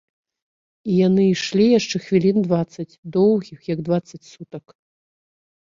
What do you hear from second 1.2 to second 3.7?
ішлі яшчэ хвілін дваццаць, доўгіх,